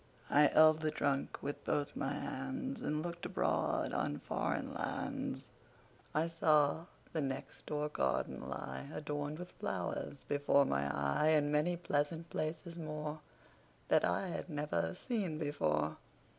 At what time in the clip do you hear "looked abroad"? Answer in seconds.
3.03-3.93